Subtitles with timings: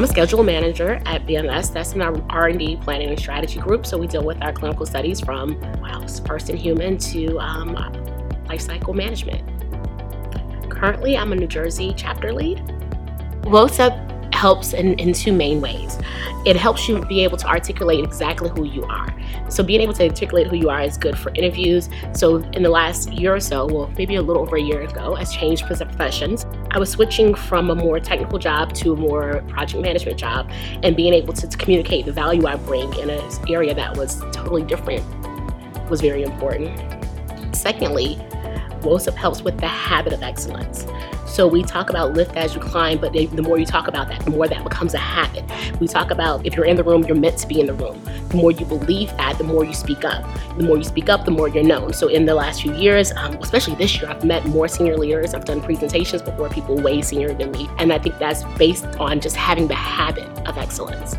[0.00, 1.74] I'm a schedule manager at BMS.
[1.74, 3.84] That's in our R&D planning and strategy group.
[3.84, 7.74] So we deal with our clinical studies from wow, first in human to um,
[8.48, 9.42] life cycle management.
[10.70, 12.60] Currently, I'm a New Jersey chapter lead.
[13.42, 14.09] WOCIP
[14.40, 15.98] helps in, in two main ways.
[16.46, 19.14] It helps you be able to articulate exactly who you are.
[19.50, 21.90] So, being able to articulate who you are is good for interviews.
[22.14, 25.14] So, in the last year or so, well, maybe a little over a year ago,
[25.16, 29.82] as changed professions, I was switching from a more technical job to a more project
[29.82, 30.50] management job,
[30.82, 34.62] and being able to, communicate the value I bring in an area that was totally
[34.62, 35.04] different
[35.90, 36.70] was very important.
[37.54, 38.16] Secondly,
[38.80, 40.86] WOCIP helps with the habit of excellence.
[41.30, 44.24] So we talk about lift as you climb, but the more you talk about that,
[44.24, 45.44] the more that becomes a habit.
[45.78, 48.02] We talk about if you're in the room, you're meant to be in the room.
[48.30, 50.24] The more you believe that, the more you speak up.
[50.56, 51.92] The more you speak up, the more you're known.
[51.92, 55.32] So in the last few years, um, especially this year, I've met more senior leaders.
[55.32, 57.70] I've done presentations before people way senior than me.
[57.78, 61.16] And I think that's based on just having the habit of excellence.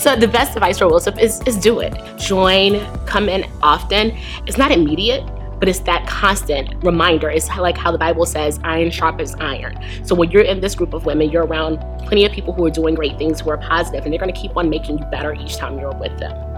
[0.00, 1.92] So the best advice for WOCIP is, is do it.
[2.18, 4.16] Join, come in often.
[4.46, 5.24] It's not immediate
[5.62, 7.30] but it's that constant reminder.
[7.30, 9.78] It's like how the Bible says, iron sharpens iron.
[10.04, 12.70] So when you're in this group of women, you're around plenty of people who are
[12.70, 15.34] doing great things, who are positive, and they're going to keep on making you better
[15.34, 16.51] each time you're with them.